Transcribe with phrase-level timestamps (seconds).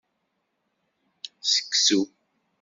[1.51, 1.99] Seksu.